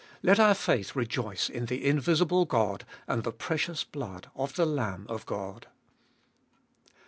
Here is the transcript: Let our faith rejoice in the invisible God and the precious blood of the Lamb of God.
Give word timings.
Let 0.23 0.39
our 0.39 0.55
faith 0.55 0.95
rejoice 0.95 1.47
in 1.47 1.67
the 1.67 1.85
invisible 1.87 2.45
God 2.45 2.85
and 3.07 3.23
the 3.23 3.31
precious 3.31 3.83
blood 3.83 4.31
of 4.35 4.55
the 4.55 4.65
Lamb 4.65 5.05
of 5.09 5.27
God. 5.27 5.67